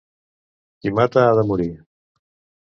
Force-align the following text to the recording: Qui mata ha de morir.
Qui 0.79 0.93
mata 1.01 1.27
ha 1.27 1.37
de 1.41 1.45
morir. 1.51 1.69